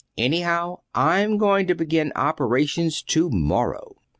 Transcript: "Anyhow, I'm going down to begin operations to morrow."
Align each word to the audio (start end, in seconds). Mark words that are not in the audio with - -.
"Anyhow, 0.17 0.79
I'm 0.95 1.37
going 1.37 1.67
down 1.67 1.75
to 1.75 1.75
begin 1.75 2.11
operations 2.15 3.03
to 3.03 3.29
morrow." 3.29 3.97